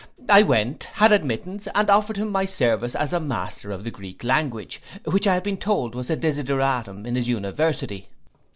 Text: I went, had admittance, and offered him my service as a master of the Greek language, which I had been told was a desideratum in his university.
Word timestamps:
I 0.29 0.41
went, 0.41 0.85
had 0.93 1.11
admittance, 1.11 1.67
and 1.75 1.87
offered 1.87 2.17
him 2.17 2.31
my 2.31 2.45
service 2.45 2.95
as 2.95 3.13
a 3.13 3.19
master 3.19 3.69
of 3.69 3.83
the 3.83 3.91
Greek 3.91 4.23
language, 4.23 4.81
which 5.05 5.27
I 5.27 5.35
had 5.35 5.43
been 5.43 5.57
told 5.57 5.93
was 5.93 6.09
a 6.09 6.15
desideratum 6.17 7.05
in 7.05 7.13
his 7.13 7.27
university. 7.29 8.09